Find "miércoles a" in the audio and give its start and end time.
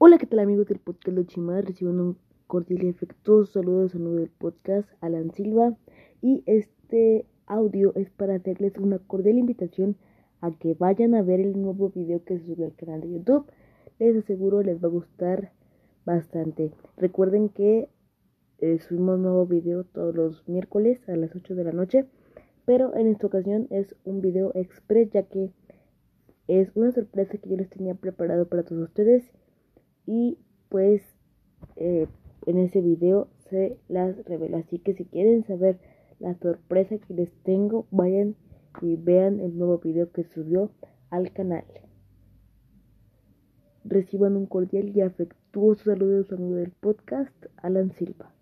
20.48-21.16